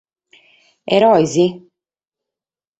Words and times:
Eroes? 0.97 1.33